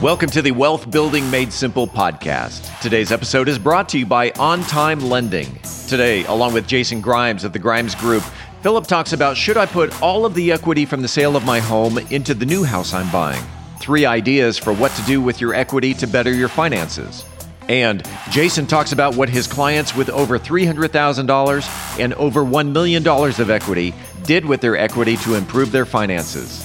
[0.00, 2.80] Welcome to the Wealth Building Made Simple podcast.
[2.80, 5.58] Today's episode is brought to you by On Time Lending.
[5.88, 8.22] Today, along with Jason Grimes of the Grimes Group,
[8.62, 11.58] Philip talks about should I put all of the equity from the sale of my
[11.58, 13.42] home into the new house I'm buying?
[13.80, 17.24] Three ideas for what to do with your equity to better your finances.
[17.68, 23.50] And Jason talks about what his clients with over $300,000 and over $1 million of
[23.50, 23.92] equity
[24.22, 26.64] did with their equity to improve their finances.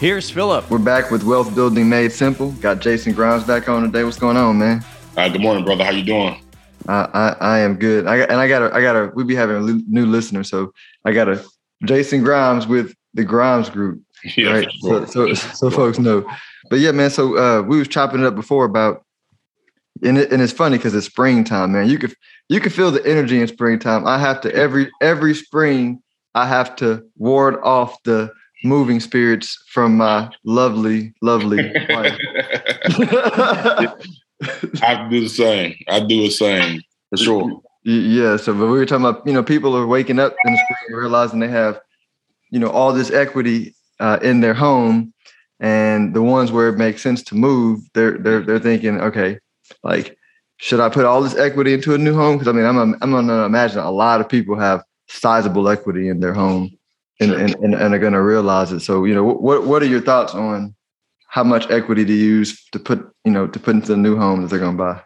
[0.00, 0.70] Here's Philip.
[0.70, 2.52] We're back with Wealth Building Made Simple.
[2.52, 4.02] Got Jason Grimes back on today.
[4.02, 4.82] What's going on, man?
[5.14, 5.84] Uh, good morning, brother.
[5.84, 6.42] How you doing?
[6.88, 8.06] Uh, I I am good.
[8.06, 10.72] I got, and I got I got a we be having a new listener, so
[11.04, 11.44] I got a
[11.84, 14.00] Jason Grimes with the Grimes Group.
[14.36, 14.72] Yeah, right.
[14.82, 15.06] Sure.
[15.06, 16.24] So so, so folks know.
[16.70, 17.10] But yeah, man.
[17.10, 19.04] So uh, we was chopping it up before about,
[20.02, 21.90] and it, and it's funny because it's springtime, man.
[21.90, 22.14] You could
[22.48, 24.06] you could feel the energy in springtime.
[24.06, 26.02] I have to every every spring
[26.34, 28.32] I have to ward off the
[28.64, 32.18] moving spirits from my lovely, lovely wife.
[34.82, 35.74] I do the same.
[35.88, 37.62] I do the same for sure.
[37.84, 38.36] Yeah.
[38.36, 40.98] So, but we were talking about, you know, people are waking up in the spring
[40.98, 41.80] realizing they have,
[42.50, 45.12] you know, all this equity uh, in their home,
[45.60, 49.38] and the ones where it makes sense to move, they're they're they're thinking, okay,
[49.82, 50.16] like,
[50.56, 52.38] should I put all this equity into a new home?
[52.38, 56.20] Because I mean, I'm I'm gonna imagine a lot of people have sizable equity in
[56.20, 56.70] their home
[57.20, 58.80] and, and, and, and are going to realize it.
[58.80, 60.74] So, you know, what, what are your thoughts on
[61.28, 64.42] how much equity to use to put, you know, to put into the new home
[64.42, 65.00] that they're going to buy?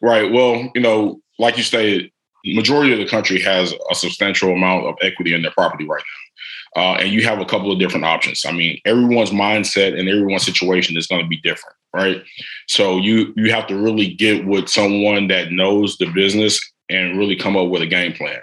[0.00, 0.32] Right.
[0.32, 2.10] Well, you know, like you stated,
[2.44, 6.82] majority of the country has a substantial amount of equity in their property right now.
[6.82, 8.44] Uh, and you have a couple of different options.
[8.46, 12.22] I mean, everyone's mindset and everyone's situation is going to be different, right?
[12.68, 17.34] So you you have to really get with someone that knows the business and really
[17.34, 18.38] come up with a game plan.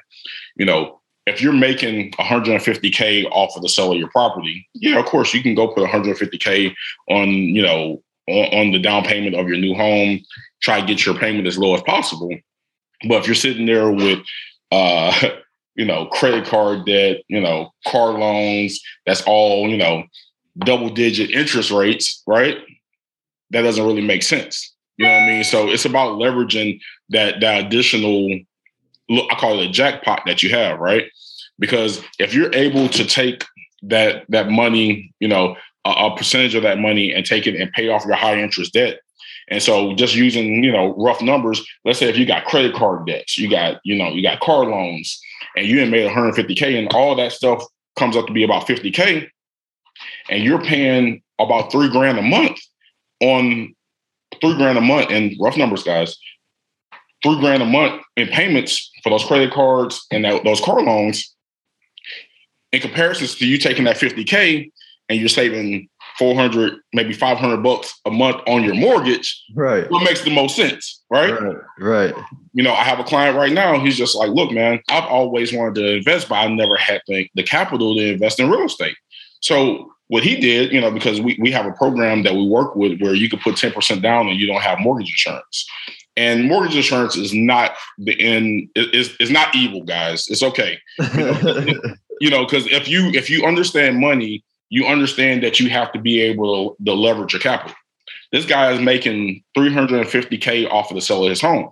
[0.57, 0.96] You know,
[1.27, 5.43] if you're making 150k off of the sale of your property, yeah, of course you
[5.43, 6.73] can go put 150k
[7.09, 10.21] on, you know, on, on, the down payment of your new home.
[10.61, 12.29] Try to get your payment as low as possible.
[13.07, 14.19] But if you're sitting there with,
[14.71, 15.13] uh,
[15.75, 20.03] you know, credit card debt, you know, car loans, that's all, you know,
[20.59, 22.57] double digit interest rates, right?
[23.51, 24.73] That doesn't really make sense.
[24.95, 25.43] You know what I mean?
[25.43, 26.79] So it's about leveraging
[27.09, 28.39] that that additional
[29.09, 31.05] I call it a jackpot that you have, right?
[31.59, 33.45] Because if you're able to take
[33.83, 37.71] that that money, you know, a, a percentage of that money and take it and
[37.71, 38.99] pay off your high interest debt.
[39.49, 43.07] And so just using, you know, rough numbers, let's say if you got credit card
[43.07, 45.21] debts, you got, you know, you got car loans
[45.55, 47.63] and you made 150K and all that stuff
[47.95, 49.29] comes up to be about 50K
[50.29, 52.59] and you're paying about three grand a month
[53.21, 53.73] on
[54.41, 56.17] three grand a month in rough numbers, guys,
[57.23, 61.35] three grand a month in payments for those credit cards and that, those car loans,
[62.71, 64.71] in comparison to you taking that 50K
[65.09, 69.89] and you're saving 400, maybe 500 bucks a month on your mortgage, right?
[69.89, 71.39] What makes the most sense, right?
[71.39, 71.57] Right.
[71.79, 72.15] Right.
[72.53, 73.79] You know, I have a client right now.
[73.79, 77.29] He's just like, look, man, I've always wanted to invest, but I never had the,
[77.35, 78.95] the capital to invest in real estate.
[79.41, 82.75] So what he did, you know, because we, we have a program that we work
[82.75, 85.67] with where you can put 10% down and you don't have mortgage insurance.
[86.17, 88.69] And mortgage insurance is not the end.
[88.75, 90.27] Is is not evil, guys.
[90.27, 90.79] It's okay.
[92.19, 95.99] You know, because if you if you understand money, you understand that you have to
[95.99, 97.75] be able to, to leverage your capital.
[98.31, 101.69] This guy is making 350k off of the sale of his home.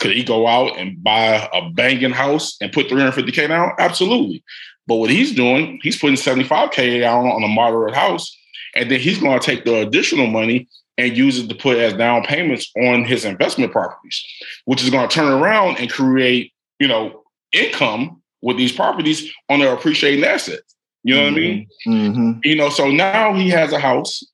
[0.00, 3.72] Could he go out and buy a banging house and put 350k down?
[3.78, 4.44] Absolutely.
[4.86, 8.36] But what he's doing, he's putting 75k down on a moderate house,
[8.76, 11.94] and then he's going to take the additional money and use it to put as
[11.94, 14.24] down payments on his investment properties,
[14.64, 17.22] which is going to turn around and create, you know,
[17.52, 20.74] income with these properties on their appreciating assets.
[21.02, 21.34] You know mm-hmm.
[21.34, 21.68] what I mean?
[21.86, 22.20] Mm-hmm.
[22.20, 22.40] mm-hmm.
[22.44, 24.24] You know, so now he has a house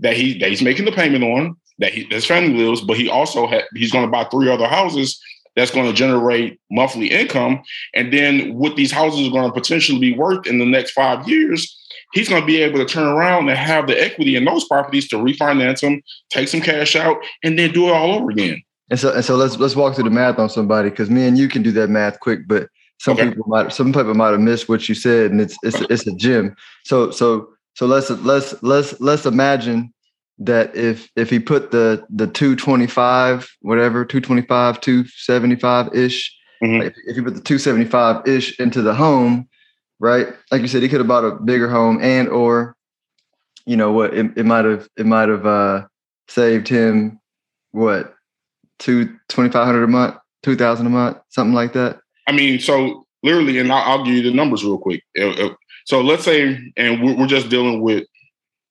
[0.00, 3.08] that he that he's making the payment on that he, his family lives, but he
[3.08, 5.20] also ha- he's going to buy three other houses
[5.56, 7.62] that's going to generate monthly income,
[7.94, 11.28] and then what these houses are going to potentially be worth in the next five
[11.28, 11.77] years
[12.12, 15.08] he's going to be able to turn around and have the equity in those properties
[15.08, 18.62] to refinance them, take some cash out, and then do it all over again.
[18.90, 21.36] And so, and so let's let's walk through the math on somebody because me and
[21.36, 22.68] you can do that math quick, but
[22.98, 23.28] some okay.
[23.28, 26.14] people might some people might have missed what you said, and it's it's it's a
[26.14, 26.56] gym.
[26.84, 29.92] So so so let's let's let's let's imagine
[30.38, 36.82] that if if he put the the 225 whatever 225 275 ish mm-hmm.
[36.82, 39.48] if, if he put the 275 ish into the home
[40.00, 42.76] right like you said he could have bought a bigger home and or
[43.66, 45.86] you know what it, it might have it might have uh
[46.28, 47.18] saved him
[47.72, 48.14] what
[48.78, 53.72] two 2500 a month 2000 a month something like that i mean so literally and
[53.72, 55.02] i'll, I'll give you the numbers real quick
[55.84, 58.04] so let's say and we're, just dealing with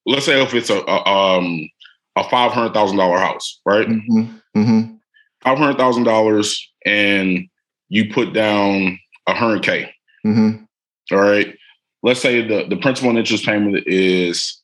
[0.06, 1.70] let's say if it's a, a um
[2.18, 3.88] a five hundred thousand dollar house, right?
[3.88, 4.22] Mm-hmm.
[4.58, 4.96] Mm-hmm.
[5.44, 7.48] Five hundred thousand dollars, and
[7.90, 9.94] you put down a hundred k.
[10.26, 10.64] Mm-hmm.
[11.12, 11.56] All right.
[12.04, 14.62] Let's say the the principal and interest payment is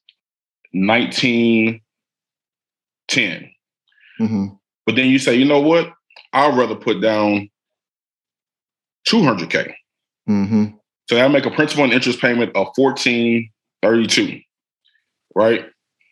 [0.71, 1.81] nineteen
[3.07, 3.49] ten.
[4.19, 4.47] Mm-hmm.
[4.85, 5.91] But then you say, you know what?
[6.33, 7.49] I'd rather put down
[9.05, 9.75] two hundred k.
[10.29, 10.65] Mm-hmm.
[11.09, 13.49] So that make a principal and interest payment of fourteen
[13.81, 14.39] thirty two
[15.35, 15.65] right?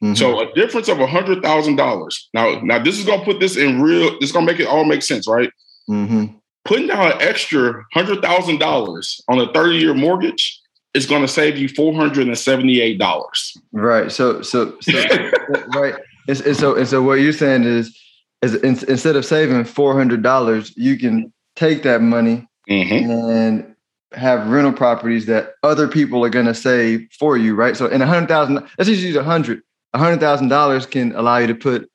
[0.04, 0.16] Mm-hmm.
[0.16, 2.30] So a difference of a hundred thousand dollars.
[2.34, 4.12] Now, now this is gonna put this in real.
[4.20, 5.52] This is gonna make it all make sense, right?
[5.90, 6.38] Mm-hmm.
[6.66, 10.60] Putting down an extra hundred thousand dollars on a thirty-year mortgage
[10.94, 13.58] is going to save you four hundred and seventy-eight dollars.
[13.72, 14.12] Right.
[14.12, 14.92] So, so, so
[15.76, 15.96] right.
[16.28, 17.98] And, and, so, and so, what you're saying is,
[18.42, 23.10] is in, instead of saving four hundred dollars, you can take that money mm-hmm.
[23.10, 23.76] and
[24.14, 27.78] have rental properties that other people are going to save for you, right?
[27.78, 29.62] So in a hundred thousand, let's just use a hundred.
[29.94, 31.90] A hundred thousand dollars can allow you to put.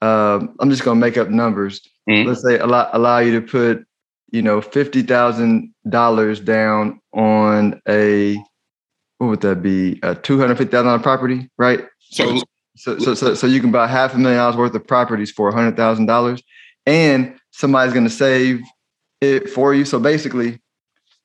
[0.00, 1.80] Um, I'm just going to make up numbers.
[2.08, 2.28] Mm-hmm.
[2.28, 3.86] Let's say allow allow you to put,
[4.32, 8.42] you know, fifty thousand dollars down on a
[9.18, 10.00] what would that be?
[10.02, 11.84] A two hundred fifty thousand dollar property, right?
[12.00, 12.42] So,
[12.74, 15.48] so, so, so, so you can buy half a million dollars worth of properties for
[15.48, 16.42] a hundred thousand dollars,
[16.86, 18.62] and somebody's going to save
[19.20, 19.84] it for you.
[19.84, 20.60] So basically,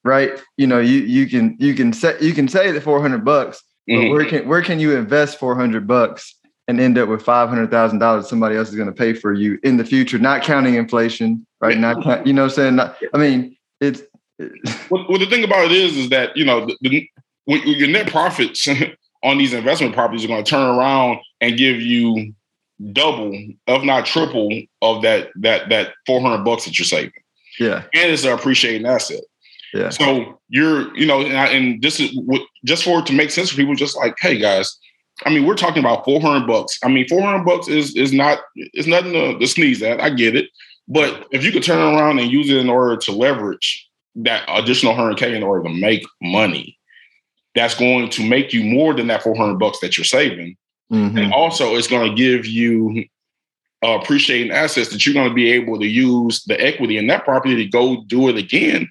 [0.03, 0.31] right?
[0.57, 3.63] You know, you you can you can say you can say the four hundred bucks,
[3.87, 4.13] but mm-hmm.
[4.13, 6.36] where can where can you invest four hundred bucks
[6.67, 9.33] and end up with five hundred thousand dollars somebody else is going to pay for
[9.33, 11.77] you in the future, not counting inflation, right?
[11.77, 12.75] Not you know, what I'm saying.
[12.75, 14.01] Not, I mean, it's.
[14.91, 17.09] well, well, the thing about it is, is that you know the, the
[17.45, 18.67] when your net profits
[19.23, 22.33] on these investment properties are going to turn around and give you
[22.93, 27.11] double, if not triple, of that that that four hundred bucks that you're saving.
[27.59, 29.21] Yeah, and it's an appreciating asset.
[29.73, 29.89] Yeah.
[29.89, 33.31] So you're, you know, and, I, and this is what, just for it to make
[33.31, 34.77] sense for people, just like, hey guys,
[35.25, 36.77] I mean, we're talking about 400 bucks.
[36.83, 40.01] I mean, 400 bucks is is not it's nothing to, to sneeze at.
[40.01, 40.49] I get it,
[40.87, 44.93] but if you could turn around and use it in order to leverage that additional
[44.93, 46.77] 100k in order to make money,
[47.55, 50.55] that's going to make you more than that 400 bucks that you're saving,
[50.91, 51.17] mm-hmm.
[51.17, 53.05] and also it's going to give you
[53.83, 57.25] uh, appreciating assets that you're going to be able to use the equity in that
[57.25, 58.89] property to go do it again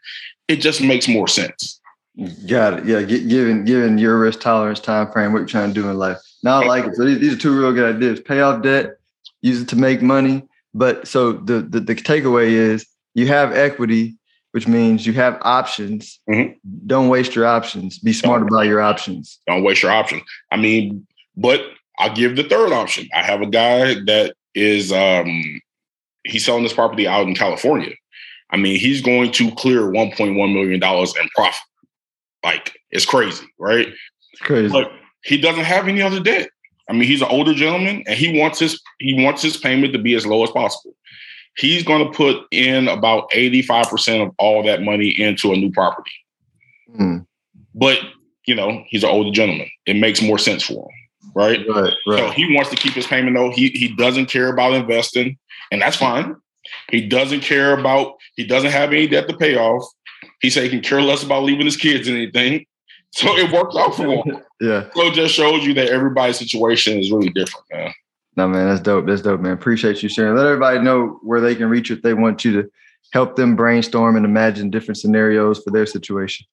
[0.49, 1.81] it just makes more sense.
[2.49, 2.87] Got it.
[2.87, 6.19] Yeah, given given your risk tolerance time frame, what you're trying to do in life.
[6.43, 6.97] Now I like it.
[6.97, 8.21] So these, these are two real good ideas.
[8.21, 8.97] Pay off debt,
[9.43, 10.43] use it to make money.
[10.73, 14.17] But so the the, the takeaway is you have equity,
[14.53, 16.19] which means you have options.
[16.29, 16.55] Mm-hmm.
[16.87, 17.99] Don't waste your options.
[17.99, 19.39] Be smart about your options.
[19.47, 20.23] Don't waste your options.
[20.51, 21.61] I mean, but
[21.99, 23.09] I'll give the third option.
[23.15, 25.61] I have a guy that is um
[26.25, 27.93] he's selling this property out in California.
[28.51, 31.61] I mean, he's going to clear $1.1 million in profit.
[32.45, 33.89] Like, it's crazy, right?
[34.33, 34.73] It's crazy.
[34.73, 34.91] But
[35.25, 36.51] he doesn't have any other debt.
[36.89, 39.99] I mean, he's an older gentleman and he wants his he wants his payment to
[39.99, 40.95] be as low as possible.
[41.57, 46.13] He's going to put in about 85% of all that money into a new property.
[46.99, 47.27] Mm.
[47.75, 47.99] But,
[48.47, 49.69] you know, he's an older gentleman.
[49.87, 51.33] It makes more sense for him.
[51.35, 51.61] Right?
[51.67, 52.19] Right, right.
[52.19, 53.51] So he wants to keep his payment low.
[53.51, 55.39] He he doesn't care about investing,
[55.71, 56.37] and that's fine.
[56.91, 59.87] He doesn't care about, he doesn't have any debt to pay off.
[60.41, 62.67] He said he can care less about leaving his kids than anything.
[63.13, 64.43] So it works out for him.
[64.61, 64.91] yeah.
[64.95, 67.95] So it just shows you that everybody's situation is really different, man.
[68.37, 69.07] No, man, that's dope.
[69.07, 69.53] That's dope, man.
[69.53, 70.37] Appreciate you sharing.
[70.37, 72.71] Let everybody know where they can reach you if they want you to
[73.15, 76.45] help them brainstorm and imagine different scenarios for their situation.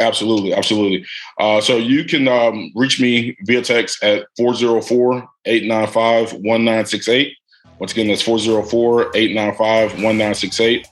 [0.00, 1.06] Absolutely, absolutely.
[1.38, 7.36] Uh, so you can um, reach me via text at 404 895 1968.
[7.80, 10.86] Once again, that's 404-895-1968.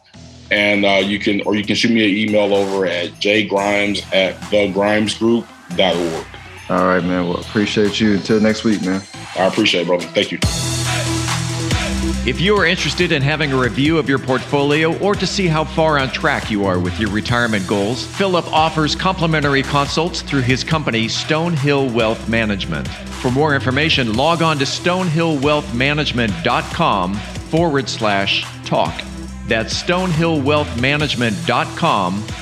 [0.51, 4.35] And uh, you can, or you can shoot me an email over at jgrimes at
[4.51, 6.27] thegrimesgroup.org.
[6.71, 7.29] All right, man.
[7.29, 8.15] Well, appreciate you.
[8.15, 9.03] Until next week, man.
[9.37, 10.07] I appreciate it, brother.
[10.07, 10.39] Thank you.
[12.27, 15.65] If you are interested in having a review of your portfolio or to see how
[15.65, 20.63] far on track you are with your retirement goals, Philip offers complimentary consults through his
[20.63, 22.87] company, Stonehill Wealth Management.
[22.89, 29.08] For more information, log on to stonehillwealthmanagement.com forward slash talk.
[29.49, 32.25] That's stonehillwealthmanagement.com